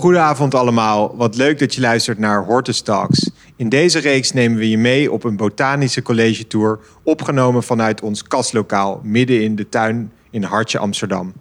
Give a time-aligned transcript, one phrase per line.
[0.00, 1.16] Goedenavond allemaal.
[1.16, 3.30] Wat leuk dat je luistert naar Hortus Talks.
[3.56, 8.22] In deze reeks nemen we je mee op een botanische college tour, opgenomen vanuit ons
[8.22, 11.32] kastlokaal midden in de tuin in Hartje Amsterdam.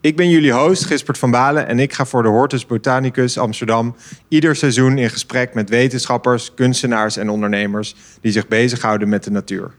[0.00, 3.96] Ik ben jullie host, Gispert van Balen, en ik ga voor de Hortus Botanicus Amsterdam
[4.28, 9.70] ieder seizoen in gesprek met wetenschappers, kunstenaars en ondernemers die zich bezighouden met de natuur.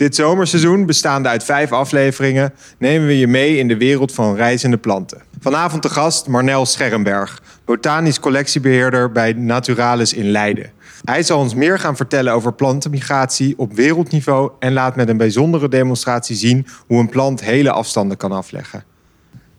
[0.00, 4.76] Dit zomerseizoen, bestaande uit vijf afleveringen, nemen we je mee in de wereld van reizende
[4.76, 5.22] planten.
[5.40, 10.70] Vanavond de gast Marnel Scherrenberg, botanisch collectiebeheerder bij Naturalis in Leiden.
[11.04, 15.68] Hij zal ons meer gaan vertellen over plantenmigratie op wereldniveau en laat met een bijzondere
[15.68, 18.84] demonstratie zien hoe een plant hele afstanden kan afleggen.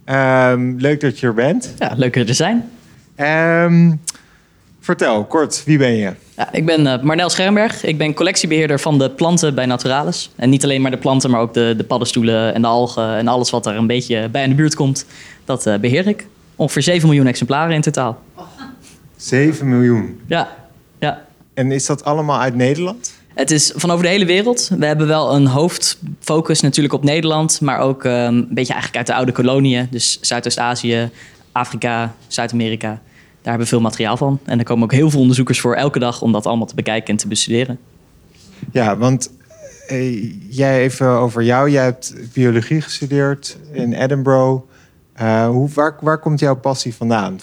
[0.05, 1.73] Ehm, leuk dat je er bent.
[1.77, 2.69] Ja, leuk er te zijn.
[3.15, 3.91] Ehm,
[4.81, 6.13] vertel kort, wie ben je?
[6.37, 7.83] Ja, ik ben uh, Marnel Schermberg.
[7.83, 10.31] Ik ben collectiebeheerder van de planten bij Naturalis.
[10.35, 13.27] En niet alleen maar de planten, maar ook de, de paddenstoelen en de algen en
[13.27, 15.05] alles wat er een beetje bij in de buurt komt.
[15.45, 16.27] Dat uh, beheer ik.
[16.55, 18.21] Ongeveer 7 miljoen exemplaren in totaal.
[19.17, 20.21] 7 miljoen?
[20.27, 20.49] Ja,
[20.99, 21.25] ja.
[21.53, 23.13] En is dat allemaal uit Nederland?
[23.33, 24.69] Het is van over de hele wereld.
[24.77, 29.07] We hebben wel een hoofdfocus natuurlijk op Nederland, maar ook um, een beetje eigenlijk uit
[29.07, 29.87] de oude koloniën.
[29.91, 31.09] Dus Zuidoost-Azië,
[31.51, 33.01] Afrika, Zuid-Amerika.
[33.41, 34.39] Daar hebben we veel materiaal van.
[34.45, 37.07] En er komen ook heel veel onderzoekers voor elke dag om dat allemaal te bekijken
[37.07, 37.79] en te bestuderen.
[38.71, 39.31] Ja, want
[39.87, 41.69] eh, jij even over jou.
[41.69, 44.63] Jij hebt biologie gestudeerd in Edinburgh.
[45.21, 47.39] Uh, hoe, waar, waar komt jouw passie vandaan?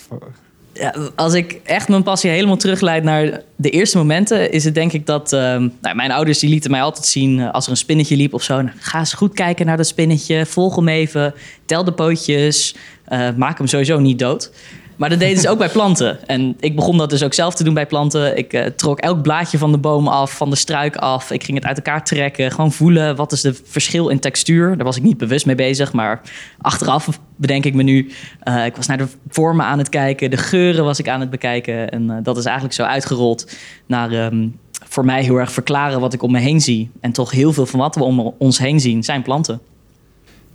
[0.78, 4.92] ja, als ik echt mijn passie helemaal terugleid naar de eerste momenten, is het denk
[4.92, 5.40] ik dat uh,
[5.80, 8.42] nou, mijn ouders die lieten mij altijd zien uh, als er een spinnetje liep of
[8.42, 8.62] zo.
[8.62, 12.76] Nou, ga eens goed kijken naar dat spinnetje, volg hem even, tel de pootjes,
[13.08, 14.52] uh, maak hem sowieso niet dood.
[14.98, 16.28] Maar dat deden ze ook bij planten.
[16.28, 18.36] En ik begon dat dus ook zelf te doen bij planten.
[18.36, 21.30] Ik uh, trok elk blaadje van de boom af, van de struik af.
[21.30, 22.50] Ik ging het uit elkaar trekken.
[22.50, 24.76] Gewoon voelen, wat is het verschil in textuur?
[24.76, 25.92] Daar was ik niet bewust mee bezig.
[25.92, 26.20] Maar
[26.60, 28.12] achteraf bedenk ik me nu.
[28.44, 30.30] Uh, ik was naar de vormen aan het kijken.
[30.30, 31.90] De geuren was ik aan het bekijken.
[31.90, 33.50] En uh, dat is eigenlijk zo uitgerold
[33.86, 34.12] naar...
[34.12, 34.58] Um,
[34.88, 36.90] voor mij heel erg verklaren wat ik om me heen zie.
[37.00, 39.60] En toch heel veel van wat we om ons heen zien, zijn planten.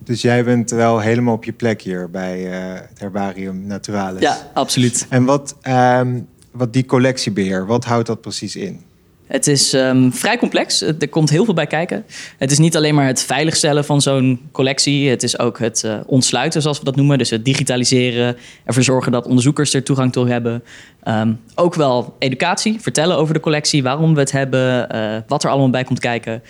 [0.03, 4.21] Dus jij bent wel helemaal op je plek hier bij uh, het Herbarium Naturalis.
[4.21, 5.05] Ja, absoluut.
[5.09, 8.81] En wat, um, wat die collectiebeheer, wat houdt dat precies in?
[9.27, 10.81] Het is um, vrij complex.
[10.81, 12.05] Er komt heel veel bij kijken.
[12.37, 15.09] Het is niet alleen maar het veiligstellen van zo'n collectie.
[15.09, 17.17] Het is ook het uh, ontsluiten, zoals we dat noemen.
[17.17, 18.37] Dus het digitaliseren.
[18.65, 20.63] Ervoor zorgen dat onderzoekers er toegang toe hebben.
[21.07, 22.77] Um, ook wel educatie.
[22.81, 23.83] Vertellen over de collectie.
[23.83, 24.95] Waarom we het hebben.
[24.95, 26.41] Uh, wat er allemaal bij komt kijken.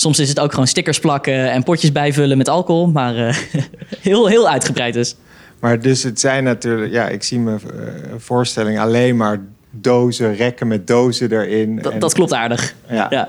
[0.00, 2.86] Soms is het ook gewoon stickers plakken en potjes bijvullen met alcohol.
[2.86, 3.36] Maar uh,
[4.00, 5.16] heel, heel uitgebreid dus.
[5.58, 6.92] Maar dus het zijn natuurlijk...
[6.92, 7.80] Ja, ik zie mijn uh,
[8.16, 9.40] voorstelling alleen maar
[9.70, 11.78] dozen, rekken met dozen erin.
[11.82, 11.98] Dat, en...
[11.98, 12.74] dat klopt aardig.
[12.88, 13.06] Ja.
[13.10, 13.28] ja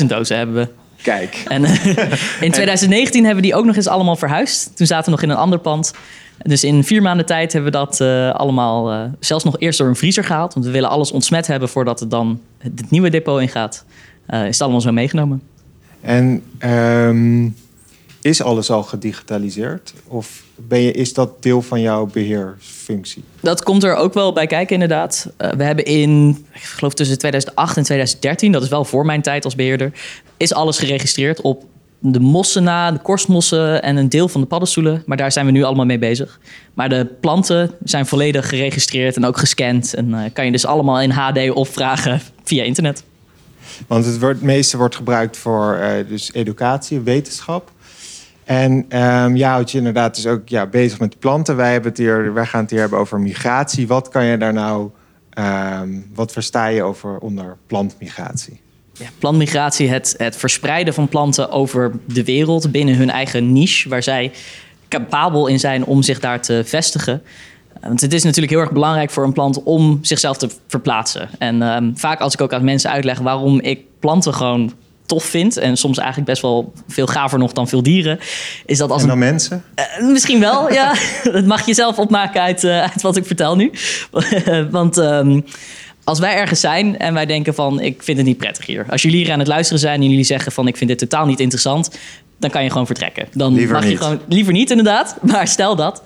[0.00, 0.68] 170.000 dozen hebben we.
[1.02, 1.42] Kijk.
[1.48, 1.86] En uh,
[2.46, 4.76] in 2019 hebben we die ook nog eens allemaal verhuisd.
[4.76, 5.92] Toen zaten we nog in een ander pand.
[6.42, 9.88] Dus in vier maanden tijd hebben we dat uh, allemaal uh, zelfs nog eerst door
[9.88, 10.54] een vriezer gehaald.
[10.54, 13.84] Want we willen alles ontsmet hebben voordat het dan het nieuwe depot ingaat.
[14.28, 15.42] Is het allemaal zo meegenomen.
[16.08, 17.56] En um,
[18.22, 19.94] is alles al gedigitaliseerd?
[20.06, 23.24] Of ben je, is dat deel van jouw beheersfunctie?
[23.40, 25.30] Dat komt er ook wel bij kijken, inderdaad.
[25.38, 29.22] Uh, we hebben in, ik geloof tussen 2008 en 2013, dat is wel voor mijn
[29.22, 29.92] tijd als beheerder,
[30.36, 31.64] is alles geregistreerd op
[31.98, 35.02] de mossen na, de korstmossen en een deel van de paddenstoelen.
[35.06, 36.40] Maar daar zijn we nu allemaal mee bezig.
[36.74, 39.94] Maar de planten zijn volledig geregistreerd en ook gescand.
[39.94, 43.04] En uh, kan je dus allemaal in HD opvragen via internet.
[43.86, 47.70] Want het, wordt, het meeste wordt gebruikt voor uh, dus educatie, wetenschap.
[48.44, 51.56] En um, ja, houdt je inderdaad dus ook ja, bezig met planten.
[51.56, 53.86] Wij, hebben het hier, wij gaan het hier hebben over migratie.
[53.86, 54.90] Wat kan je daar nou,
[55.38, 58.60] um, wat versta je over onder plantmigratie?
[58.92, 64.02] Ja, plantmigratie, het, het verspreiden van planten over de wereld binnen hun eigen niche, waar
[64.02, 64.32] zij
[64.88, 67.22] capabel in zijn om zich daar te vestigen.
[67.80, 71.28] Want het is natuurlijk heel erg belangrijk voor een plant om zichzelf te verplaatsen.
[71.38, 74.72] En um, vaak als ik ook aan mensen uitleg waarom ik planten gewoon
[75.06, 78.18] tof vind en soms eigenlijk best wel veel gaver nog dan veel dieren,
[78.66, 79.64] is dat als en dan een, mensen?
[80.00, 80.94] Uh, misschien wel, ja.
[81.32, 83.72] dat mag je zelf opmaken uit, uh, uit wat ik vertel nu.
[84.70, 85.44] Want um,
[86.04, 88.86] als wij ergens zijn en wij denken van ik vind het niet prettig hier.
[88.88, 91.26] Als jullie hier aan het luisteren zijn en jullie zeggen van ik vind dit totaal
[91.26, 91.98] niet interessant,
[92.38, 93.28] dan kan je gewoon vertrekken.
[93.32, 93.98] Dan liever mag je niet.
[93.98, 95.16] gewoon liever niet, inderdaad.
[95.32, 96.02] Maar stel dat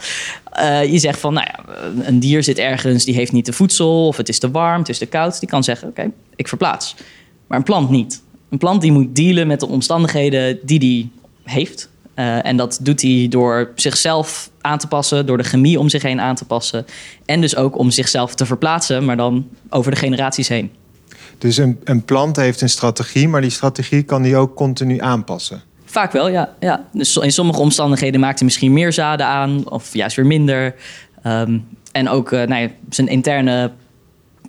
[0.59, 1.65] uh, je zegt van, nou ja,
[2.07, 4.89] een dier zit ergens, die heeft niet de voedsel, of het is te warm, het
[4.89, 5.41] is te koud.
[5.41, 6.95] Die kan zeggen, oké, okay, ik verplaats.
[7.47, 8.23] Maar een plant niet.
[8.51, 11.11] Een plant die moet dealen met de omstandigheden die die
[11.45, 11.91] heeft.
[12.17, 16.03] Uh, en dat doet hij door zichzelf aan te passen, door de chemie om zich
[16.03, 16.87] heen aan te passen.
[17.25, 20.71] En dus ook om zichzelf te verplaatsen, maar dan over de generaties heen.
[21.39, 25.63] Dus een, een plant heeft een strategie, maar die strategie kan die ook continu aanpassen.
[25.93, 26.55] Vaak wel, ja.
[26.61, 26.85] ja.
[26.93, 30.75] Dus in sommige omstandigheden maakt hij misschien meer zaden aan, of juist weer minder.
[31.23, 31.59] Ehm,
[31.93, 33.73] en ook uh, nou ja, zijn interne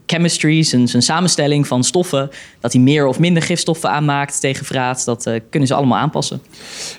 [0.05, 2.29] chemistry, zijn, zijn samenstelling van stoffen,
[2.59, 6.41] dat hij meer of minder gifstoffen aanmaakt tegen vraat, dat uh, kunnen ze allemaal aanpassen.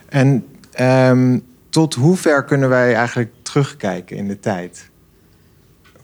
[0.09, 0.45] En
[0.81, 4.91] um, tot hoever kunnen wij eigenlijk terugkijken in de tijd?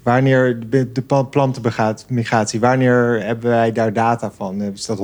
[0.02, 4.62] Wanneer de plantenmigratie, wanneer hebben wij daar data van?
[4.62, 4.99] Is dat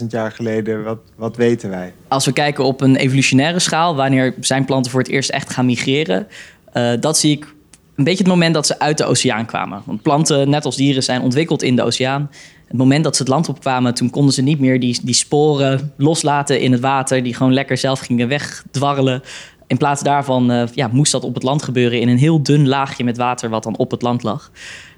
[0.00, 0.84] 100.000 jaar geleden?
[0.84, 1.92] Wat, wat weten wij?
[2.08, 5.66] Als we kijken op een evolutionaire schaal, wanneer zijn planten voor het eerst echt gaan
[5.66, 6.26] migreren?
[6.74, 7.54] Uh, dat zie ik
[7.94, 9.82] een beetje het moment dat ze uit de oceaan kwamen.
[9.84, 12.30] Want planten, net als dieren, zijn ontwikkeld in de oceaan.
[12.66, 15.92] Het moment dat ze het land opkwamen, toen konden ze niet meer die, die sporen
[15.96, 19.22] loslaten in het water, die gewoon lekker zelf gingen wegdwarrelen.
[19.68, 22.68] In plaats daarvan uh, ja, moest dat op het land gebeuren in een heel dun
[22.68, 24.50] laagje met water wat dan op het land lag.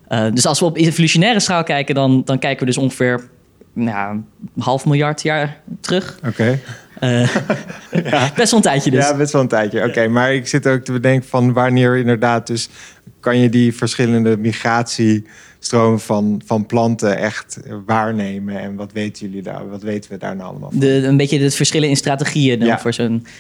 [0.09, 3.29] Uh, dus als we op evolutionaire schaal kijken, dan, dan kijken we dus ongeveer
[3.73, 4.15] nou,
[4.57, 6.19] een half miljard jaar terug.
[6.19, 6.29] Oké.
[6.29, 6.61] Okay.
[7.01, 7.35] Uh,
[8.11, 8.31] ja.
[8.35, 9.09] Best wel een tijdje dus.
[9.09, 9.85] Ja, best wel een tijdje.
[9.85, 12.69] Oké, maar ik zit ook te bedenken van wanneer inderdaad dus
[13.21, 18.59] kan je die verschillende migratiestromen van, van planten echt waarnemen?
[18.59, 19.69] En wat weten jullie daar?
[19.69, 20.79] Wat weten we daar nou allemaal van?
[20.79, 23.31] De, een beetje het verschillen in strategieën dan voor zo'n ja,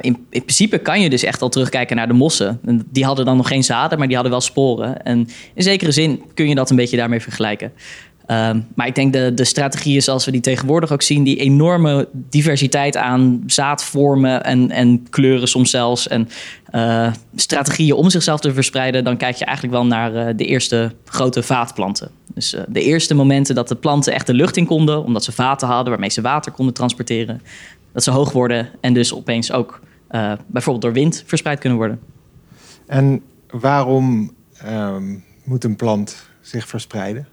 [0.00, 2.60] in, in, principe kan je dus echt al terugkijken naar de mossen.
[2.90, 5.02] Die hadden dan nog geen zaden, maar die hadden wel sporen.
[5.02, 7.72] En in zekere zin kun je dat een beetje daarmee vergelijken.
[8.30, 12.08] Um, maar ik denk de, de strategieën zoals we die tegenwoordig ook zien, die enorme
[12.12, 16.08] diversiteit aan zaadvormen en, en kleuren soms zelfs.
[16.08, 16.28] En
[16.74, 20.92] uh, strategieën om zichzelf te verspreiden, dan kijk je eigenlijk wel naar uh, de eerste
[21.04, 22.10] grote vaatplanten.
[22.34, 25.32] Dus uh, de eerste momenten dat de planten echt de lucht in konden, omdat ze
[25.32, 27.42] vaten hadden waarmee ze water konden transporteren
[27.92, 29.80] dat ze hoog worden en dus opeens ook
[30.10, 32.00] uh, bijvoorbeeld door wind verspreid kunnen worden.
[32.86, 34.32] En waarom
[34.66, 37.28] um, moet een plant zich verspreiden?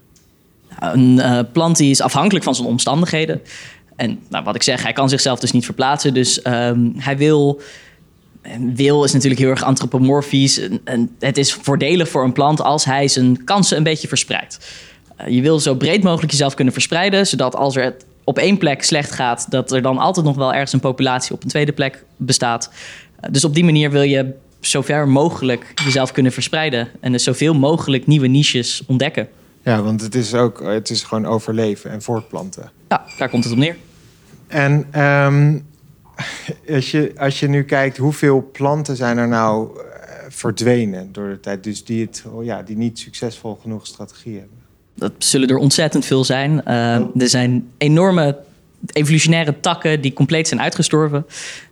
[0.80, 3.42] Nou, een uh, plant die is afhankelijk van zijn omstandigheden.
[3.96, 6.14] En nou, wat ik zeg, hij kan zichzelf dus niet verplaatsen.
[6.14, 7.62] Dus um, hij wil.
[8.74, 10.60] Wil is natuurlijk heel erg antropomorfisch.
[10.60, 14.76] En, en, het is voordelig voor een plant als hij zijn kansen een beetje verspreidt.
[15.22, 17.96] Uh, je wil zo breed mogelijk jezelf kunnen verspreiden, zodat als er
[18.26, 21.44] op één plek slecht gaat, dat er dan altijd nog wel ergens een populatie op
[21.44, 22.72] een tweede plek bestaat.
[23.20, 27.54] Eh, dus op die manier wil je zover mogelijk jezelf kunnen verspreiden en dus zoveel
[27.54, 29.28] mogelijk nieuwe niches ontdekken.
[29.64, 32.72] Ja, want het is ook het is gewoon overleven en voortplanten.
[32.90, 33.78] Ja, daar komt het op neer.
[34.48, 35.66] En um,
[36.70, 39.84] als, je, als je nu kijkt, hoeveel planten zijn er nou uh,
[40.30, 41.64] verdwenen door de tijd?
[41.64, 44.58] Dus die, het, oh ja, die niet succesvol genoeg strategie hebben.
[44.96, 46.62] Dat zullen er ontzettend veel zijn.
[46.68, 48.38] Uh, er zijn enorme
[48.94, 51.26] evolutionaire takken die compleet zijn uitgestorven.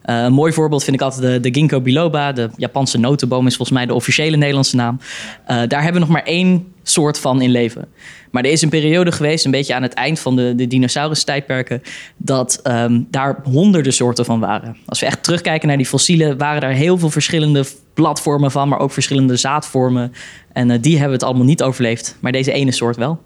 [0.05, 2.31] Uh, een mooi voorbeeld vind ik altijd de, ginkgo biloba.
[2.31, 4.99] De Japanse notenboom is volgens mij de officiële Nederlandse naam.
[4.99, 7.87] Uh, daar hebben we nog maar één soort van in leven.
[8.31, 11.81] Maar er is een periode geweest, een beetje aan het eind van de, de dinosaurus-tijdperken,
[12.17, 14.77] dat um, daar honderden soorten van waren.
[14.85, 18.79] Als we echt terugkijken naar die fossielen, waren er heel veel verschillende bladvormen van, maar
[18.79, 20.13] ook verschillende zaadvormen.
[20.53, 23.21] En uh, die hebben het allemaal niet overleefd, maar deze ene soort wel.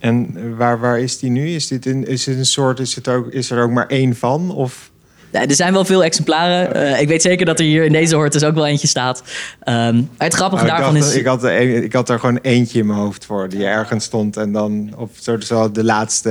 [0.00, 1.48] En waar, waar is die nu?
[1.48, 4.16] Is dit een, is het een soort, is, het ook, is er ook maar één
[4.16, 4.54] van?
[4.54, 4.90] Of?
[5.30, 6.76] Ja, er zijn wel veel exemplaren.
[6.76, 9.22] Uh, ik weet zeker dat er hier in deze hortus ook wel eentje staat.
[9.64, 11.16] Um, het grappige nou, daarvan dacht, is...
[11.16, 14.36] Ik had, er, ik had er gewoon eentje in mijn hoofd voor, die ergens stond.
[14.36, 16.30] En dan op soort zo de laatste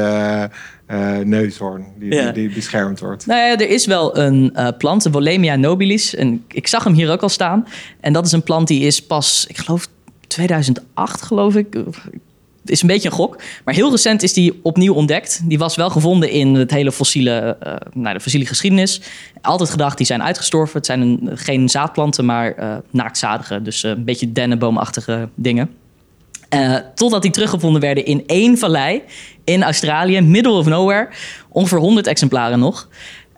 [0.92, 2.24] uh, neushoorn die, ja.
[2.24, 3.25] die, die, beschermd wordt.
[3.25, 6.15] Nou ja, er is wel een uh, plant, de Volemia nobilis.
[6.15, 7.67] En ik zag hem hier ook al staan.
[8.00, 9.88] En dat is een plant die is pas, ik geloof
[10.27, 11.77] 2008 geloof ik
[12.69, 13.41] het is een beetje een gok.
[13.65, 15.41] Maar heel recent is die opnieuw ontdekt.
[15.43, 19.01] Die was wel gevonden in het hele fossiele, uh, nou, de fossiele geschiedenis.
[19.41, 20.77] Altijd gedacht, die zijn uitgestorven.
[20.77, 23.57] Het zijn een, geen zaadplanten, maar uh.
[23.63, 25.69] Dus uh, een beetje dennenboomachtige dingen.
[26.95, 29.01] totdat die teruggevonden werden in één vallei
[29.43, 31.09] in Australië, middle of nowhere.
[31.49, 32.88] Ongeveer 100 exemplaren nog.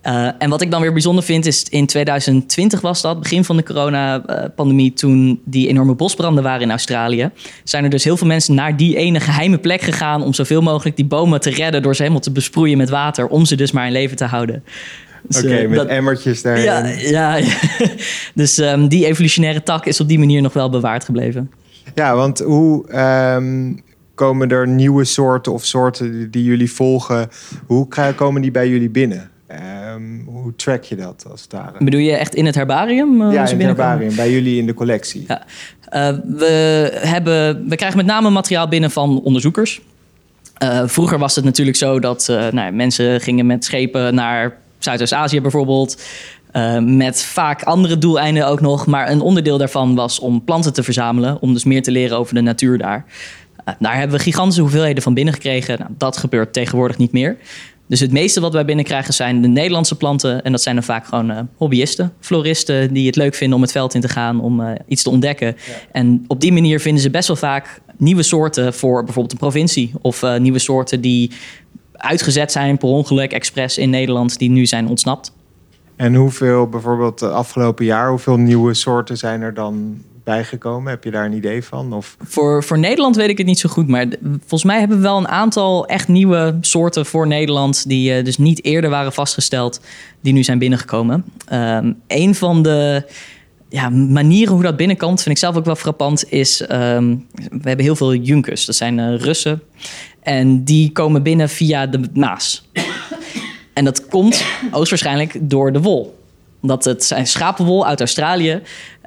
[0.03, 3.58] Uh, en wat ik dan weer bijzonder vind is in 2020 was dat, begin van
[3.58, 7.29] de coronapandemie, toen die enorme bosbranden waren in Australië,
[7.63, 10.96] zijn er dus heel veel mensen naar die ene geheime plek gegaan om zoveel mogelijk
[10.96, 13.86] die bomen te redden door ze helemaal te besproeien met water, om ze dus maar
[13.86, 14.63] in leven te houden.
[15.27, 16.63] Dus, Oké, okay, uh, met dat, emmertjes daarin.
[16.63, 17.55] Ja, ja, ja.
[18.34, 21.51] dus um, die evolutionaire tak is op die manier nog wel bewaard gebleven.
[21.96, 22.96] Ja, want hoe
[23.36, 23.81] um,
[24.15, 27.29] komen er nieuwe soorten of soorten die, die jullie volgen,
[27.65, 29.30] hoe komen die bij jullie binnen?
[29.93, 31.84] Um, hoe track je dat als het ware?
[31.84, 33.22] Bedoel je echt in het herbarium?
[33.22, 35.25] Uh, ja, in het herbarium, bij jullie in de collectie.
[35.27, 35.43] Ja.
[35.93, 36.46] Uh, we,
[36.93, 39.81] hebben, we krijgen met name materiaal binnen van onderzoekers.
[40.63, 46.01] Uh, vroeger was het natuurlijk zo dat nou, mensen gingen met schepen naar Zuidoost-Azië bijvoorbeeld.
[46.81, 48.86] met vaak andere doeleinden ook nog.
[48.86, 51.41] Maar een onderdeel daarvan was om planten te verzamelen.
[51.41, 53.05] Om dus meer te leren over de natuur daar.
[53.79, 55.79] daar hebben we gigantische hoeveelheden van binnengekregen.
[55.79, 57.38] Nou, dat gebeurt tegenwoordig niet meer.
[57.91, 60.43] Dus het meeste wat wij binnenkrijgen zijn de Nederlandse planten.
[60.43, 63.71] En dat zijn dan vaak gewoon uh, hobbyisten, floristen die het leuk vinden om het
[63.71, 65.55] veld in te gaan, om uh, iets te ontdekken.
[65.91, 69.91] En op die manier vinden ze best wel vaak nieuwe soorten voor bijvoorbeeld een provincie.
[70.01, 71.31] Of uh, nieuwe soorten die
[71.93, 75.33] uitgezet zijn per ongeluk, expres in Nederland, die nu zijn ontsnapt.
[75.95, 80.92] En hoeveel, bijvoorbeeld de afgelopen jaar, hoeveel nieuwe soorten zijn er dan bijgekomen?
[80.92, 81.94] Heb je daar een idee van?
[81.94, 82.16] Of?
[82.24, 83.88] Voor, voor Nederland weet ik het niet zo goed.
[83.88, 84.06] Maar
[84.40, 87.88] volgens mij hebben we wel een aantal echt nieuwe soorten voor Nederland.
[87.88, 89.82] die uh, dus niet eerder waren vastgesteld,
[90.22, 91.25] die nu zijn binnengekomen.
[91.54, 93.06] Um, een van de
[93.70, 97.86] ja, manieren hoe dat binnenkomt, vind ik zelf ook wel frappant, is um, we hebben
[97.86, 98.66] heel veel Junkers.
[98.66, 99.62] Dat zijn uh, Russen.
[100.24, 102.70] En die komen binnen via de Maas.
[103.74, 106.20] En dat komt hoogstwaarschijnlijk door de wol.
[106.62, 108.62] Omdat het zijn schapenwol uit Australië.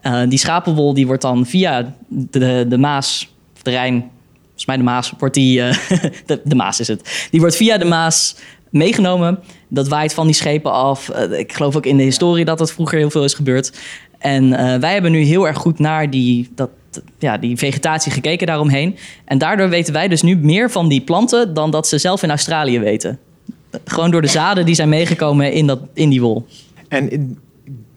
[0.06, 4.10] Uh, die schapenwol die wordt dan via de, de Maas, de Rijn,
[4.42, 5.74] volgens mij de Maas, wordt die, uh,
[6.26, 7.28] de, Maas is het.
[7.30, 8.36] Die wordt via de Maas
[8.70, 9.38] meegenomen.
[9.68, 11.10] Dat waait van die schepen af.
[11.10, 13.72] Uh, ik geloof ook in de historie dat dat vroeger heel veel is gebeurd.
[14.18, 16.70] En wij hebben nu heel erg goed naar die, dat,
[17.18, 18.96] ja, die vegetatie gekeken daaromheen.
[19.24, 22.30] En daardoor weten wij dus nu meer van die planten dan dat ze zelf in
[22.30, 23.18] Australië weten.
[23.84, 26.46] Gewoon door de zaden die zijn meegekomen in, dat, in die wol.
[26.88, 27.38] En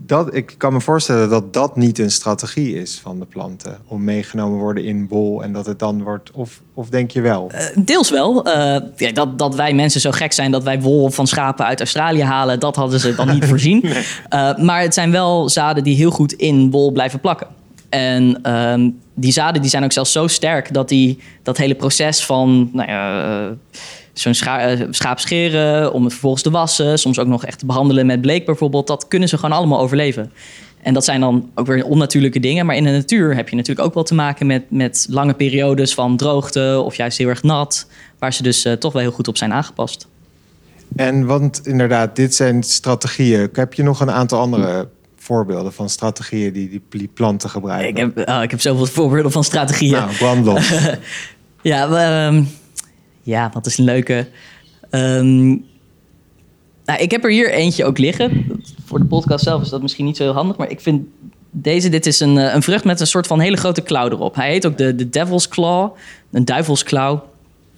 [0.08, 3.78] dat, ik kan me voorstellen dat dat niet een strategie is van de planten.
[3.88, 6.32] Om meegenomen worden in wol en dat het dan wordt.
[6.32, 7.52] Of, of denk je wel?
[7.54, 8.48] Uh, deels wel.
[8.48, 8.54] Uh,
[8.96, 12.24] ja, dat, dat wij mensen zo gek zijn dat wij wol van schapen uit Australië
[12.24, 13.80] halen, dat hadden ze dan niet voorzien.
[13.84, 14.04] nee.
[14.34, 17.48] uh, maar het zijn wel zaden die heel goed in wol blijven plakken.
[17.90, 22.26] En ehm, die zaden die zijn ook zelfs zo sterk dat die dat hele proces
[22.26, 22.70] van.
[22.74, 23.56] Nou ja,
[24.20, 27.66] zo'n scha uh, schaap scheren, om het vervolgens te wassen, soms ook nog echt te
[27.66, 30.32] behandelen met bleek bijvoorbeeld, dat kunnen ze gewoon allemaal overleven.
[30.82, 32.66] En dat zijn dan ook weer onnatuurlijke dingen.
[32.66, 35.94] Maar in de natuur heb je natuurlijk ook wel te maken met, met lange periodes
[35.94, 37.88] van droogte of juist heel erg nat,
[38.20, 40.08] waar ze dus uh, toch wel heel goed op zijn aangepast.
[40.96, 43.50] En want inderdaad, dit zijn strategieën.
[43.54, 47.90] Heb je nog een aantal andere voorbeelden van strategieën die die planten gebruiken?
[47.90, 49.92] Ik heb, uh, ik heb zoveel voorbeelden van strategieën.
[49.92, 50.74] Nou, brandlos.
[51.62, 52.48] ja, maar, um,
[53.28, 54.28] ja, wat is een leuke.
[54.92, 55.66] Um,
[56.86, 58.62] nou, ik heb er hier eentje ook liggen.
[58.86, 61.08] Voor de podcast zelf is dat misschien niet zo heel handig, maar ik vind
[61.52, 64.36] deze, dit is een, een vrucht met een soort van hele grote klauw erop.
[64.36, 65.96] Hij heet ook de, de Devil's Claw,
[66.32, 67.30] een duivelsklauw.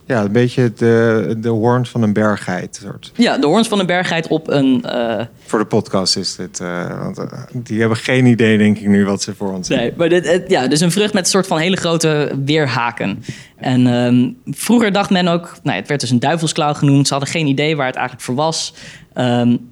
[0.09, 2.79] Ja, een beetje de, de hoorns van een berggeit.
[2.83, 3.11] Soort.
[3.15, 4.83] Ja, de hoorns van een berggeit op een...
[4.85, 5.21] Uh...
[5.45, 6.59] Voor de podcast is dit.
[6.59, 9.93] Uh, want uh, die hebben geen idee, denk ik nu, wat ze voor ons Nee,
[9.97, 13.23] maar dit, ja, dus een vrucht met een soort van hele grote weerhaken.
[13.55, 15.57] En um, vroeger dacht men ook...
[15.63, 17.07] Nou, het werd dus een duivelsklauw genoemd.
[17.07, 18.73] Ze hadden geen idee waar het eigenlijk voor was.
[19.15, 19.69] Um,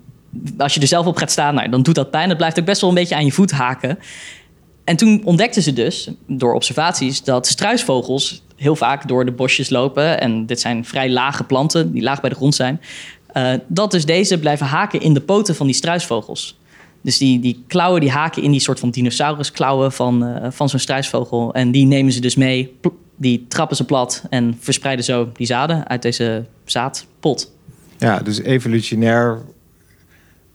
[0.58, 2.30] als je er zelf op gaat staan, nou, dan doet dat pijn.
[2.30, 4.00] Het blijft ook best wel een beetje aan je voet haken.
[4.84, 10.20] En toen ontdekten ze dus, door observaties, dat struisvogels heel vaak door de bosjes lopen.
[10.20, 12.82] En dit zijn vrij lage planten, die laag bij de grond zijn.
[13.34, 16.60] Uh, dat dus deze blijven haken in de poten van die struisvogels.
[17.02, 20.80] Dus die, die klauwen die haken in die soort van dinosaurusklauwen van, uh, van zo'n
[20.80, 21.54] struisvogel.
[21.54, 22.78] En die nemen ze dus mee,
[23.16, 27.52] die trappen ze plat en verspreiden zo die zaden uit deze zaadpot.
[27.98, 29.42] Ja, dus evolutionair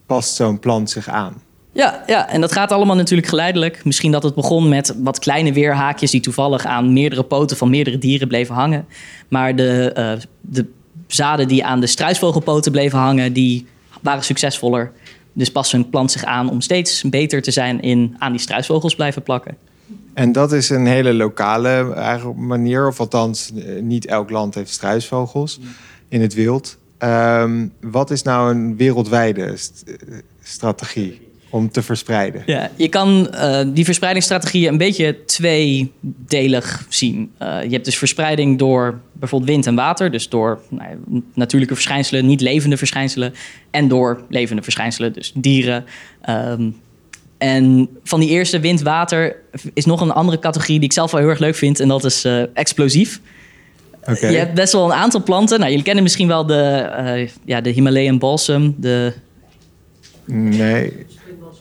[0.05, 1.41] past zo'n plant zich aan.
[1.73, 3.85] Ja, ja, en dat gaat allemaal natuurlijk geleidelijk.
[3.85, 7.97] Misschien dat het begon met wat kleine weerhaakjes die toevallig aan meerdere poten van meerdere
[7.97, 8.85] dieren bleven hangen.
[9.27, 10.11] Maar de, uh,
[10.41, 10.65] de
[11.07, 13.67] zaden die aan de struisvogelpoten bleven hangen, die
[14.01, 14.91] waren succesvoller.
[15.33, 18.95] Dus past hun plant zich aan om steeds beter te zijn in aan die struisvogels
[18.95, 19.57] blijven plakken.
[20.13, 21.93] En dat is een hele lokale
[22.35, 23.51] manier, of althans,
[23.81, 25.59] niet elk land heeft struisvogels
[26.09, 26.77] in het wild.
[26.99, 29.83] Um, wat is nou een wereldwijde st
[30.41, 31.32] strategie?
[31.53, 32.43] Om te verspreiden.
[32.45, 37.31] Ja, je kan uh, die verspreidingsstrategieën een beetje tweedelig zien.
[37.41, 40.97] Uh, je hebt dus verspreiding door bijvoorbeeld wind en water, dus door nou,
[41.33, 43.33] natuurlijke verschijnselen, niet levende verschijnselen,
[43.71, 45.85] en door levende verschijnselen, dus dieren.
[46.29, 46.75] Um,
[47.37, 49.35] en van die eerste wind-water
[49.73, 52.03] is nog een andere categorie die ik zelf wel heel erg leuk vind, en dat
[52.03, 53.19] is uh, explosief.
[54.01, 54.31] Okay.
[54.31, 55.57] Je hebt best wel een aantal planten.
[55.57, 59.13] Nou, jullie kennen misschien wel de, ja, de Himalayan balsam, de
[60.25, 61.05] Nee.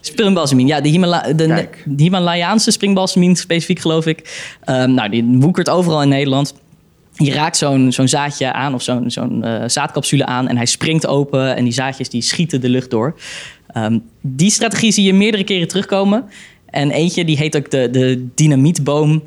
[0.04, 4.48] Springbalsemien, ja, de, Himala de, de, Himalayaanse springbalsemien specifiek, geloof ik.
[4.66, 6.54] Um, nou, die woekert overal in Nederland.
[7.12, 11.06] Je raakt zo'n zo'n zaadje aan of zo'n zo'n uh, zaadcapsule aan en hij springt
[11.06, 13.14] open en die zaadjes die schieten de lucht door.
[13.76, 16.24] Um, die strategie zie je meerdere keren terugkomen.
[16.66, 19.22] En eentje die heet ook de, de dynamietboom.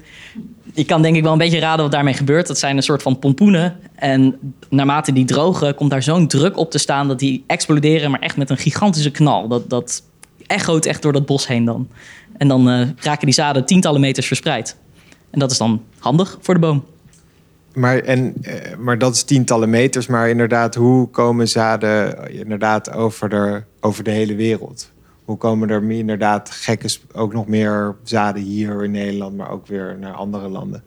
[0.74, 2.48] Je kan denk ik wel een beetje raden wat daarmee gebeurt.
[2.48, 3.76] Dat zijn een soort van pompoenen.
[3.96, 4.36] En
[4.70, 8.38] naarmate die drogen, komt daar zo'n druk op te staan dat die exploderen, maar echt
[8.38, 9.48] met een gigantische knal.
[9.48, 10.04] Dat, dat
[10.48, 11.88] echoot echt door dat bos heen dan.
[12.38, 14.78] En dan uh, raken die zaden tientallen meters verspreid.
[15.30, 16.84] En dat is dan handig voor de boom.
[17.74, 20.08] Maar, en, eh, maar dat is tientallen meters.
[20.08, 24.92] Maar inderdaad, hoe komen zaden inderdaad over de, over de hele wereld?
[25.26, 29.98] Hoe komen er inderdaad gekke, ook nog meer zaden hier in Nederland, maar ook weer
[30.00, 30.84] naar andere landen?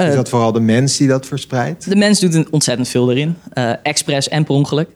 [0.00, 1.88] Is Eh, dat vooral de mens die dat verspreidt?
[1.88, 4.88] De mens doet een ontzettend veel erin, eh expres en per ongeluk.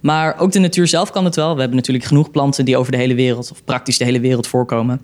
[0.00, 1.54] Maar ook de natuur zelf kan het wel.
[1.54, 4.46] We hebben natuurlijk genoeg planten die over de hele wereld, of praktisch de hele wereld
[4.46, 5.00] voorkomen.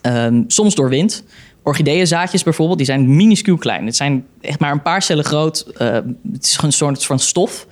[0.00, 1.24] Ehm, soms door wind.
[1.62, 3.86] Orchideeënzaadjes bijvoorbeeld, die zijn minuscuul klein.
[3.86, 5.60] Het zijn echt maar een paar cellen groot.
[5.76, 5.92] Eh,
[6.32, 7.66] het is gewoon een soort van stof.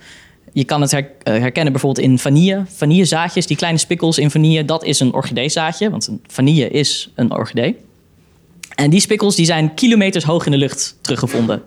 [0.53, 2.63] Je kan het her- herkennen bijvoorbeeld in vanille.
[2.75, 5.89] Vanillezaadjes, die kleine spikkels in vanille, dat is een orchideezaadje.
[5.89, 7.77] Want een vanille is een orchidee.
[8.79, 11.61] En die spikkels die zijn kilometers hoog in de lucht teruggevonden.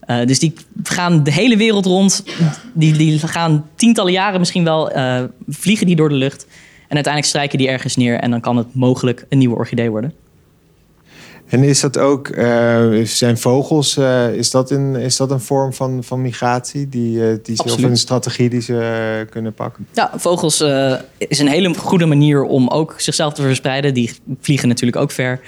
[0.00, 2.24] Eh, dus die gaan de hele wereld rond.
[2.74, 6.46] Die, die gaan tientallen jaren misschien wel eh, vliegen die door de lucht.
[6.88, 8.18] En uiteindelijk strijken die ergens neer.
[8.18, 10.12] En dan kan het mogelijk een nieuwe orchidee worden.
[11.46, 13.96] En is dat ook, eh, zijn vogels,
[14.32, 16.88] is, dat een, is dat een vorm van, van migratie?
[16.88, 19.86] Die, die ze, of een strategie die ze kunnen pakken?
[19.92, 20.60] Ja, vogels
[21.18, 23.94] is een hele goede manier om ook zichzelf te verspreiden.
[23.94, 25.40] Die vliegen natuurlijk ook ver.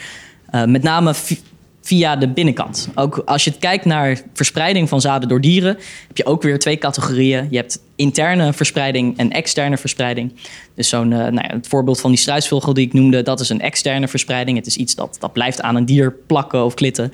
[0.51, 1.41] Eh, met name vi-
[1.83, 2.89] via de binnenkant.
[2.95, 5.77] Ook als je kijkt naar verspreiding van zaden door dieren,
[6.09, 7.47] heb je ook weer twee categorieën.
[7.51, 10.33] Je hebt interne verspreiding en externe verspreiding.
[10.75, 13.49] Dus zo'n, eh, nou ja, het voorbeeld van die struisvogel die ik noemde, dat is
[13.49, 14.57] een externe verspreiding.
[14.57, 17.13] Het is iets dat, dat blijft aan een dier plakken of klitten.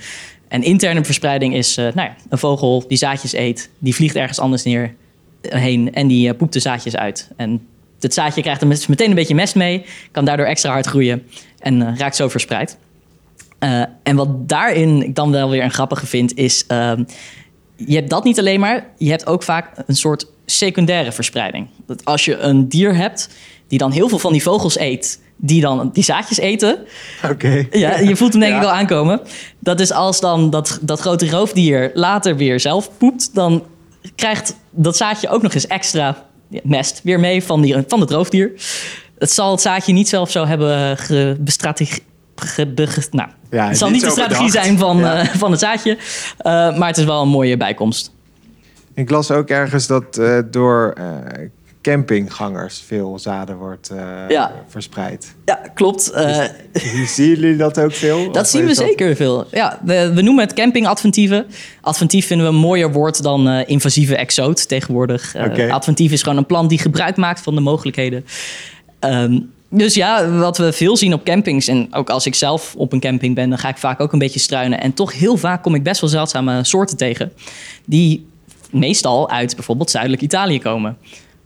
[0.49, 4.38] En interne verspreiding is eh, nou ja, een vogel die zaadjes eet, die vliegt ergens
[4.38, 4.95] anders neer
[5.43, 7.31] heen en die poept de zaadjes uit.
[7.37, 7.66] En
[8.00, 11.23] het zaadje krijgt er met- meteen een beetje mest mee, kan daardoor extra hard groeien
[11.59, 12.78] en raakt zo verspreid.
[13.59, 17.05] Eh, en wat daarin ik dan wel weer een grappige vind, is ehm,
[17.77, 21.69] je hebt dat niet alleen maar, je hebt ook vaak een soort secundaire verspreiding.
[21.87, 23.29] Dat als je een dier hebt
[23.69, 26.79] die dan heel veel van die vogels eet, die dan die zaadjes eten,
[27.31, 27.67] Oké.
[27.71, 29.21] ja, je voelt hem denk ik al aankomen.
[29.59, 33.65] Dat is als dan dat, dat grote roofdier later weer zelf poept, dan
[34.15, 36.25] krijgt dat zaadje ook nog eens extra
[36.63, 38.53] mest weer mee van, die, van het roofdier.
[39.19, 40.97] Het zal het zaadje niet zelf zo hebben
[42.41, 44.65] ge, bestrateg- ge- bege- nou, Ja, het zal niet de zo strategie bedacht.
[44.65, 45.19] zijn van, Ja.
[45.19, 45.97] eh, van het zaadje,
[46.39, 48.11] Eh, maar het is wel een mooie bijkomst.
[48.95, 51.05] Ik las ook ergens dat eh, door eh,
[51.83, 54.53] campinggangers veel zaden wordt eh, Ja.
[54.69, 55.35] verspreid.
[55.45, 56.11] Ja, klopt.
[56.11, 56.45] Eh,
[57.07, 58.33] Zien jullie dat ook veel?
[58.33, 59.47] Dat zien we zeker veel.
[59.51, 61.47] Ja, we, we noemen het campingadventieven.
[61.81, 65.35] Adventief vinden we een mooier woord dan eh, invasieve exoot tegenwoordig.
[65.71, 68.25] Adventief is gewoon een plant die gebruik maakt van de mogelijkheden.
[68.99, 72.93] Ehm, dus ja, wat we veel zien op campings, en ook als ik zelf op
[72.93, 74.81] een camping ben, dan ga ik vaak ook een beetje struinen.
[74.81, 77.33] En toch heel vaak kom ik best wel zeldzame soorten tegen,
[77.85, 78.26] die
[78.71, 80.97] meestal uit bijvoorbeeld zuidelijk Italië komen.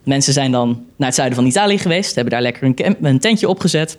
[0.04, 3.20] Mensen zijn dan naar het zuiden van Italië geweest, hebben daar lekker een, camp- een
[3.20, 3.98] tentje opgezet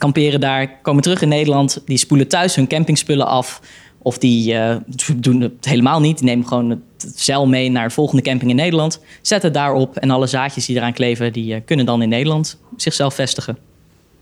[0.00, 1.82] kamperen daar, komen terug in Nederland.
[1.86, 3.60] Die spoelen thuis hun campingspullen af.
[4.02, 4.76] Of die eh,
[5.16, 6.18] doen het helemaal niet.
[6.18, 9.00] Die nemen gewoon het zeil mee naar de volgende camping in Nederland.
[9.22, 11.32] Zetten het daarop en alle zaadjes die eraan kleven...
[11.32, 13.58] die eh, kunnen dan in Nederland zichzelf vestigen.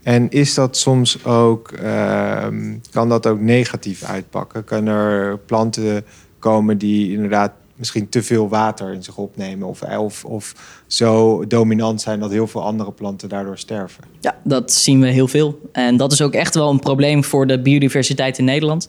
[0.03, 4.65] En is dat soms ook, ehm, kan dat ook negatief uitpakken?
[4.65, 6.05] Kunnen er planten
[6.39, 9.69] komen die inderdaad misschien te veel water in zich opnemen?
[9.69, 10.55] Of, of, of
[10.87, 14.05] zo dominant zijn dat heel veel andere planten daardoor sterven?
[14.21, 15.61] Ja, dat zien we heel veel.
[15.73, 18.89] En dat is ook echt wel een probleem voor de biodiversiteit in Nederland.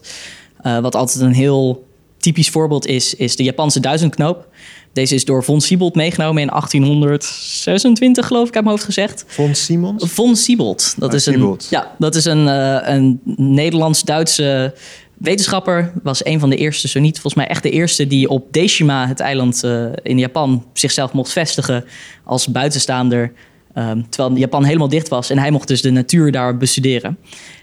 [0.62, 4.48] Eh, wat altijd een heel typisch voorbeeld is, is de Japanse duizendknoop.
[4.92, 9.24] Deze is door von Siebold meegenomen in 1826, geloof ik, uit mijn hoofd gezegd.
[9.26, 10.04] Von Simons?
[10.12, 10.94] Von Siebold.
[10.98, 11.66] Dat Ah, is een, Siebold.
[11.70, 14.74] ja, dat is een, eh, een Nederlands-Duitse
[15.18, 15.92] wetenschapper.
[16.02, 19.06] Was een van de eerste, zo niet volgens mij echt de eerste, die op Deshima,
[19.06, 21.84] het eiland eh, in Japan, zichzelf mocht vestigen
[22.24, 23.32] als buitenstaander.
[23.74, 25.30] ehm, terwijl Japan helemaal dicht was.
[25.30, 27.18] En hij mocht dus de natuur daar bestuderen.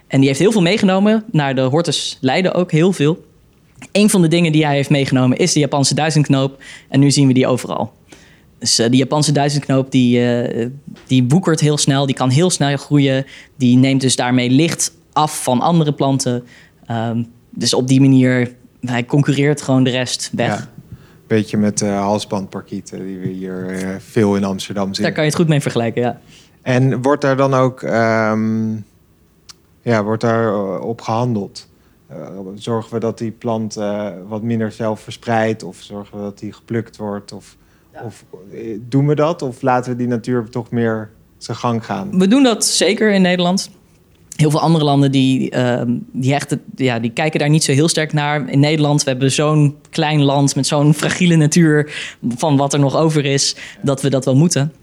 [0.08, 1.24] En die heeft heel veel meegenomen.
[1.32, 3.26] Naar de Hortus Leiden ook heel veel.
[3.92, 6.64] Een van de dingen die hij heeft meegenomen is de Japanse duizendknoop.
[6.90, 7.94] En nu zien we die overal.
[8.60, 10.68] Dus eh, die Japanse duizendknoop die, eh,
[11.08, 13.26] die woekert heel snel, die kan heel snel groeien.
[13.58, 16.44] Die neemt dus daarmee licht af van andere planten.
[16.86, 20.48] Ehm, dus op die manier, hij concurreert gewoon de rest weg.
[20.48, 20.70] Ja.
[21.28, 25.04] Beetje met de halsbandparkieten die we hier veel in Amsterdam zien.
[25.04, 26.20] Daar kan je het goed mee vergelijken, ja.
[26.62, 28.76] En wordt daar dan ook ehm,
[29.88, 31.68] ja, wordt daar eh, op gehandeld?
[32.08, 32.18] Eh,
[32.56, 35.64] zorgen we dat die plant eh, wat minder zelf verspreidt?
[35.64, 37.32] Of zorgen we dat die geplukt wordt?
[37.32, 37.58] Of,
[38.04, 38.26] of
[38.80, 39.42] doen we dat?
[39.42, 42.20] Of laten we die natuur toch meer zijn gang gaan?
[42.20, 43.70] We doen dat zeker in Nederland.
[44.36, 47.88] Heel veel andere landen die, ehm, die, hechten, ja, die kijken daar niet zo heel
[47.88, 48.50] sterk naar.
[48.50, 51.94] In Nederland, we hebben zo'n klein land met zo'n fragiele natuur
[52.28, 54.74] van wat er nog over is, dat we dat wel moeten.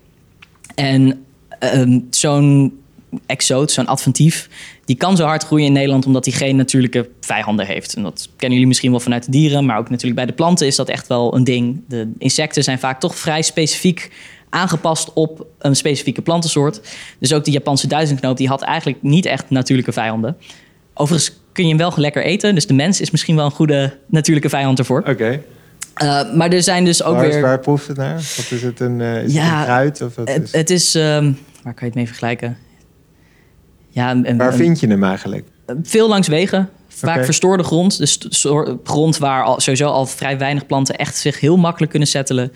[0.75, 1.25] En
[1.59, 2.84] ehm, zo'n
[3.27, 4.49] exoot, zo'n adventief,
[4.85, 7.95] die kan zo hard groeien in Nederland omdat hij geen natuurlijke vijanden heeft.
[7.95, 10.67] En dat kennen jullie misschien wel vanuit de dieren, maar ook natuurlijk bij de planten
[10.67, 11.83] is dat echt wel een ding.
[11.89, 14.11] De insecten zijn vaak toch vrij specifiek
[14.49, 16.81] aangepast op een specifieke plantensoort.
[17.19, 20.37] Dus ook die Japanse duizendknoop, die had eigenlijk niet echt natuurlijke vijanden.
[20.95, 23.97] Overigens kun je hem wel lekker eten, dus de mens is misschien wel een goede
[24.07, 25.03] natuurlijke vijand ervoor.
[25.09, 25.43] Oké.
[26.03, 27.41] Uh, maar er zijn dus ook waar, weer...
[27.41, 28.15] Waar proeft het naar?
[28.15, 30.03] Wat is het een, uh, is Ja, het een kruid?
[30.03, 30.53] Of wat Het, is...
[30.53, 30.95] het is...
[30.95, 32.59] ehm, waar kan je het mee vergelijken?
[33.95, 35.47] Ja, Waar vind je hem eigenlijk?
[35.83, 36.69] veel langs wegen.
[36.89, 37.99] Vaak verstoorde grond.
[37.99, 38.19] Dus
[38.85, 42.53] grond waar al, sowieso al vrij weinig planten echt zich heel makkelijk kunnen settelen.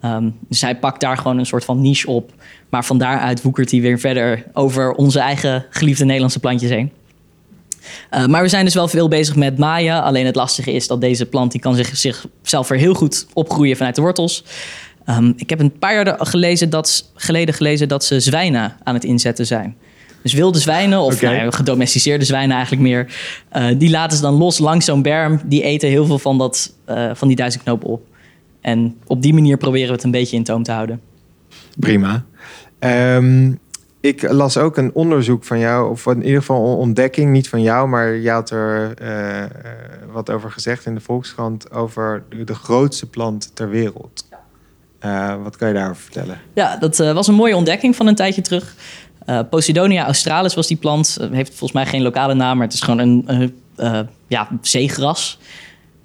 [0.00, 2.32] Ehm, dus hij pakt daar gewoon een soort van niche op.
[2.68, 6.92] Maar van daaruit woekert hij weer verder over onze eigen geliefde Nederlandse plantjes heen.
[8.10, 10.02] Eh, maar we zijn dus wel veel bezig met maaien.
[10.02, 13.76] Alleen het lastige is dat deze plant die kan zich, zichzelf weer heel goed opgroeien
[13.76, 14.44] vanuit de wortels.
[15.04, 19.04] Ehm, ik heb een paar jaar gelezen dat, geleden gelezen dat ze zwijnen aan het
[19.04, 19.76] inzetten zijn.
[20.22, 23.06] Dus wilde zwijnen, of nou ja, gedomesticeerde zwijnen eigenlijk meer...
[23.48, 25.40] eh, die laten ze dan los langs zo'n berm.
[25.44, 28.06] Die eten heel veel van, dat, eh, van die duizendknoop op.
[28.60, 31.00] En op die manier proberen we het een beetje in toom te houden.
[31.78, 32.24] Prima.
[32.78, 33.52] Ehm,
[34.00, 37.62] ik las ook een onderzoek van jou, of in ieder geval een ontdekking, niet van
[37.62, 39.44] jou, maar je had er eh,
[40.12, 44.26] wat over gezegd in de Volkskrant over de, grootste plant ter wereld.
[45.42, 46.40] Wat kan je daarover vertellen?
[46.52, 48.74] Ja, dat was een mooie ontdekking van een tijdje terug.
[49.28, 51.16] Eh, Posidonia australis was die plant.
[51.20, 55.38] Eh, heeft volgens mij geen lokale naam, maar het is gewoon een eh, ja, zeegras.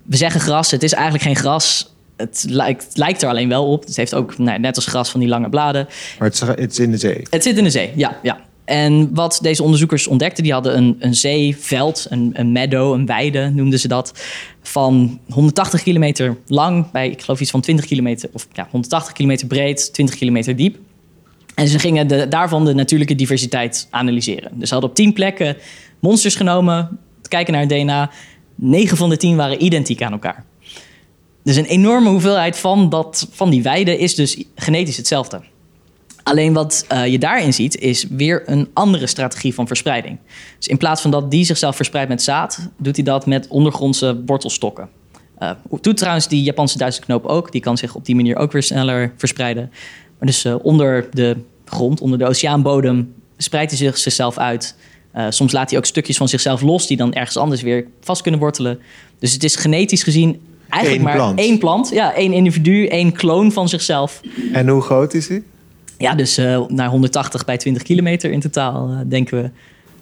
[0.04, 1.94] We zeggen gras, het is eigenlijk geen gras.
[2.18, 3.86] Het lijkt, lijkt er alleen wel op.
[3.86, 5.88] Het heeft ook, nou, net als gras, van die lange bladen.
[6.20, 7.28] Maar het is, het is in de zee.
[7.30, 8.20] Het zit in de zee, ja.
[8.24, 8.40] ja.
[8.66, 13.50] En wat deze onderzoekers ontdekten, die hadden een, een zeeveld, een, een meadow, een weide
[13.50, 14.24] noemden ze dat,
[14.62, 19.48] van 180 kilometer lang bij, ik geloof iets van 20 kilometer, of ja, 180 kilometer
[19.48, 20.78] breed, 20 kilometer diep.
[21.56, 24.52] En ze gingen de, daarvan de natuurlijke diversiteit analyseren.
[24.54, 25.58] Dus ze hadden op 10 plekken
[26.00, 28.12] monsters genomen, kijken naar het DNA.
[28.56, 30.46] 9 van de 10 waren identiek aan elkaar.
[31.44, 35.42] Dus een enorme hoeveelheid van, dat, van die weide is dus genetisch hetzelfde.
[36.24, 40.18] Alleen wat eh, je daarin ziet, is weer een andere strategie van verspreiding.
[40.58, 44.22] Dus in plaats van dat die zichzelf verspreidt met zaad, doet hij dat met ondergrondse
[44.26, 44.90] wortelstokken.
[45.38, 47.52] Eh doet trouwens die Japanse duizendknoop ook.
[47.52, 49.72] Die kan zich op die manier ook weer sneller verspreiden.
[50.20, 54.76] Maar dus eh, onder de grond, onder de oceaanbodem, spreidt hij zich zichzelf uit.
[55.12, 58.22] Eh, soms laat hij ook stukjes van zichzelf los die dan ergens anders weer vast
[58.22, 58.80] kunnen wortelen.
[59.20, 61.40] Dus het is genetisch gezien eigenlijk Eén maar plant.
[61.40, 61.90] één plant.
[61.90, 64.22] Ja, één individu, één kloon van zichzelf.
[64.54, 65.44] En hoe groot is hij?
[65.98, 69.50] Ja, dus eh, naar 180 bij 20 kilometer in totaal, denken we.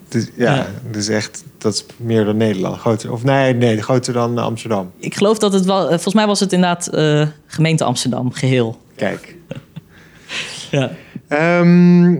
[0.08, 2.78] Dus, ja, dus echt, dat is meer dan Nederland.
[2.78, 4.90] Groter, of nee, nee, groter dan Amsterdam.
[4.98, 5.88] Ik geloof dat het wel...
[5.88, 6.90] volgens mij was het inderdaad
[7.46, 8.80] gemeente Amsterdam, geheel.
[8.96, 9.36] Kijk.
[10.72, 10.90] Ja.
[11.28, 12.16] Ehm,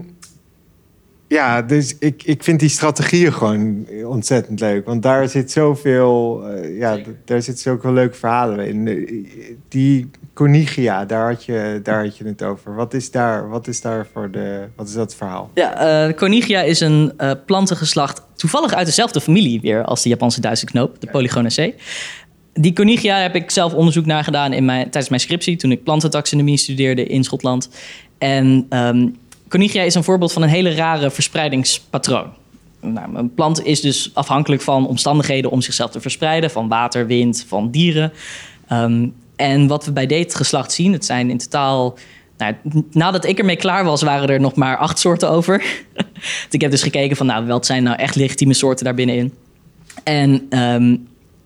[1.29, 4.87] ja, dus ik, ik vind die strategieën gewoon ontzettend leuk.
[4.87, 8.89] Want daar zit zoveel, eh, ja, daar zit zoveel leuke verhalen in.
[8.89, 9.21] Eh,
[9.69, 12.75] Die Conigia, daar had, je, daar had je het over.
[12.75, 15.51] Wat is daar, wat is daar voor de, wat is dat verhaal?
[15.55, 20.41] Ja, eh Conigia is een eh, plantengeslacht, toevallig uit dezelfde familie weer als de Japanse
[20.41, 21.75] duizendknoop, de Polygonaceae.
[22.55, 25.85] Die Conigia heb ik zelf onderzoek naar gedaan in mijn, tijdens mijn scriptie, toen ik
[25.85, 27.69] plantentaxonomie studeerde in Schotland.
[28.23, 28.69] En
[29.49, 32.33] Conigia is een voorbeeld van een hele rare verspreidingspatroon.
[32.81, 37.45] Nou, een plant is dus afhankelijk van omstandigheden om zichzelf te verspreiden, van water, wind,
[37.49, 38.13] van dieren.
[38.69, 41.99] Ehm, en wat we bij dit geslacht zien, het zijn in totaal
[42.37, 42.55] nou,
[42.91, 45.65] nadat ik ermee klaar was, waren er nog maar acht soorten over.
[46.51, 49.33] Ik heb dus gekeken van, nou, wat zijn nou echt legitieme soorten daar binnenin?
[50.05, 50.97] En ehm,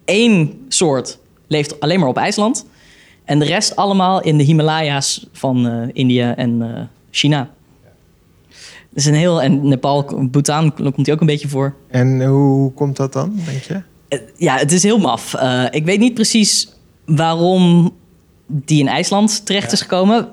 [0.04, 2.66] één soort leeft alleen maar op IJsland.
[3.26, 7.50] En de rest allemaal in de Himalaya's van eh, India en eh, China.
[8.90, 9.42] Dus een heel...
[9.42, 11.74] En Nepal, Bhutan komt hij ook een beetje voor.
[11.90, 13.82] En hoe komt dat dan, denk je?
[14.08, 15.34] Eh, Ja, het is heel maf.
[15.70, 16.68] Ik weet niet precies
[17.04, 17.92] waarom
[18.46, 20.28] die in IJsland terecht is gekomen.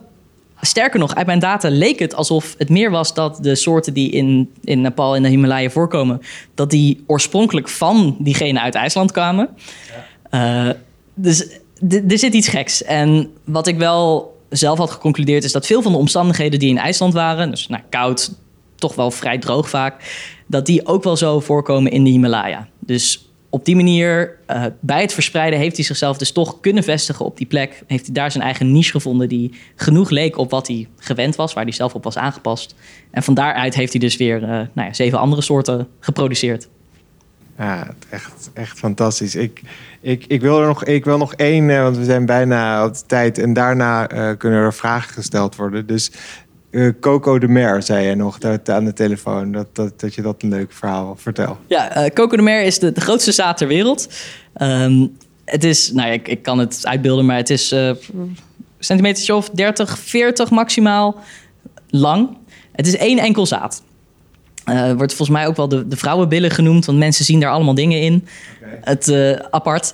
[0.62, 4.12] Sterker nog, uit mijn data leek het alsof het meer was dat de soorten die
[4.12, 6.22] in, in Nepal en de Himalaya voorkomen,
[6.56, 9.50] dat die oorspronkelijk van diegene uit IJsland kwamen.
[11.14, 11.48] Dus
[11.90, 12.84] er zit iets geks.
[12.84, 16.78] En wat ik wel zelf had geconcludeerd is dat veel van de omstandigheden die in
[16.78, 18.32] IJsland waren, dus nou, koud,
[18.76, 22.68] toch wel vrij droog vaak, dat die ook wel zo voorkomen in de Himalaya.
[22.80, 27.26] Dus op die manier, eh, bij het verspreiden, heeft hij zichzelf dus toch kunnen vestigen
[27.26, 27.84] op die plek.
[27.88, 31.54] Heeft hij daar zijn eigen niche gevonden die genoeg leek op wat hij gewend was,
[31.54, 32.76] waar hij zelf op was aangepast.
[33.12, 36.68] En van daaruit heeft hij dus weer eh, nou ja, zeven andere soorten geproduceerd.
[37.58, 39.36] Ja, echt, echt fantastisch.
[39.36, 39.62] Ik,
[40.02, 42.94] ik, ik, wil er nog, ik wil nog één, eh, want we zijn bijna op
[42.94, 43.38] de tijd.
[43.38, 45.86] En daarna eh, kunnen er vragen gesteld worden.
[45.86, 46.12] Dus
[46.74, 49.52] Uh, Coco de Mer, zei je nog dat, aan de telefoon.
[49.52, 51.58] Dat, dat, dat je dat een leuk verhaal vertel.
[51.68, 54.08] Ja, uh, Coco de Mer is de, grootste zaad ter wereld.
[54.62, 57.92] Um, het is, nou ja, ik, ik kan het uitbeelden, maar het is uh,
[58.80, 61.20] centimeter of 30, 40 maximaal
[61.90, 62.38] lang.
[62.72, 63.84] Het is één enkel zaad.
[64.70, 67.76] Uh, wordt volgens mij ook wel de, de vrouwenbillen genoemd, want mensen zien daar allemaal
[67.76, 68.28] dingen in.
[68.62, 68.80] Okay.
[68.82, 69.94] Het uh, apart.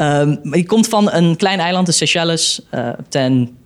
[0.00, 3.56] Um, die komt van een klein eiland, de Seychelles, uh, ten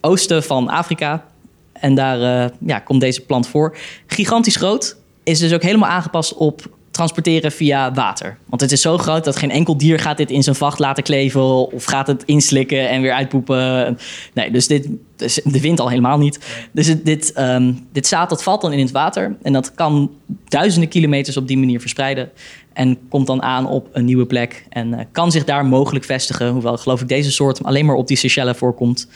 [0.00, 1.24] oosten van Afrika.
[1.72, 3.76] En daar ja, komt deze plant voor.
[4.06, 4.96] Gigantisch groot.
[5.22, 6.62] Is dus ook helemaal aangepast op
[6.96, 8.38] transporteren via water.
[8.46, 11.02] Want het is zo groot dat geen enkel dier gaat dit in zijn vacht laten
[11.02, 13.98] kleven of gaat het inslikken en weer uitpoepen.
[14.32, 16.38] Nee, dus dit dus de wind al helemaal niet.
[16.72, 20.10] Dus dit, um, dit zaad dat valt dan in het water en dat kan
[20.48, 22.30] duizenden kilometers op die manier verspreiden
[22.72, 26.48] en komt dan aan op een nieuwe plek en uh, kan zich daar mogelijk vestigen.
[26.48, 29.08] Hoewel geloof ik deze soort alleen maar op die Seychelles voorkomt.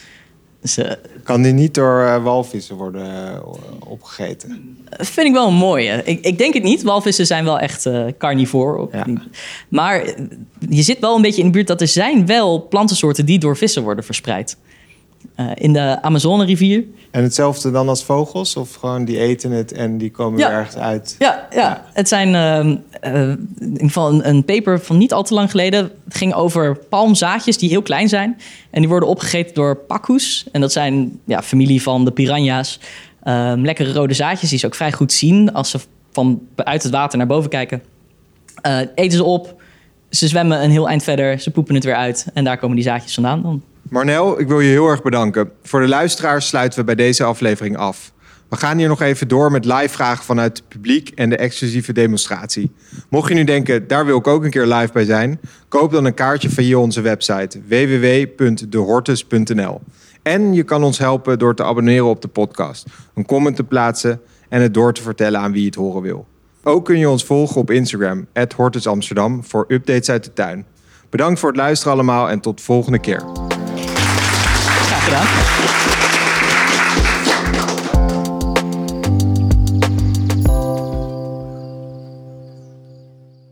[0.60, 0.90] Dus, uh,
[1.22, 3.38] kan die niet door uh, walvissen worden uh,
[3.88, 4.76] opgegeten?
[4.90, 6.02] vind ik wel een mooie.
[6.04, 6.82] Ik, ik, denk het niet.
[6.82, 8.88] Walvissen zijn wel echt carnivore.
[8.92, 9.06] Ja.
[9.68, 10.04] Maar
[10.68, 13.56] je zit wel een beetje in de buurt dat er zijn wel plantensoorten die door
[13.56, 14.56] vissen worden verspreid.
[15.54, 16.84] In de Amazone-rivier.
[17.10, 18.56] En hetzelfde dan als vogels?
[18.56, 20.48] Of gewoon die eten het en die komen ja.
[20.48, 21.16] weer ergens uit?
[21.18, 21.60] Ja, ja.
[21.60, 21.84] ja.
[21.92, 25.90] het zijn uh, in ieder geval een, een, paper van niet al te lang geleden.
[26.04, 28.40] Het ging over palmzaadjes die heel klein zijn.
[28.70, 30.46] En die worden opgegeten door pakkoes.
[30.52, 32.80] En dat zijn ja, familie van de piranha's.
[33.24, 35.78] Um, lekkere rode zaadjes die ze ook vrij goed zien als ze
[36.12, 37.82] van uit het water naar boven kijken.
[38.66, 39.62] Uh, eten ze op,
[40.10, 42.26] ze zwemmen een heel eind verder, ze poepen het weer uit.
[42.34, 43.62] En daar komen die zaadjes vandaan dan.
[43.90, 45.50] Marnel, ik wil je heel erg bedanken.
[45.62, 48.12] Voor de luisteraars sluiten we bij deze aflevering af.
[48.48, 51.92] We gaan hier nog even door met live vragen vanuit het publiek en de exclusieve
[51.92, 52.72] demonstratie.
[53.08, 56.04] Mocht je nu denken, daar wil ik ook een keer live bij zijn, koop dan
[56.04, 59.80] een kaartje via onze website www.dehortus.nl.
[60.22, 64.20] En je kan ons helpen door te abonneren op de podcast, een comment te plaatsen
[64.48, 66.26] en het door te vertellen aan wie het horen wil.
[66.62, 68.26] Ook kun je ons volgen op Instagram,
[68.56, 70.66] @hortusamsterdam, voor updates uit de tuin.
[71.08, 73.22] Bedankt voor het luisteren allemaal en tot de volgende keer.
[75.10, 75.59] Graag gedaan.